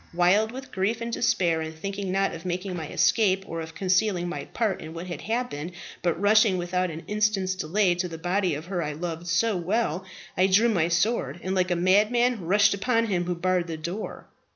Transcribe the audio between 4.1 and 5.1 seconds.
my part in what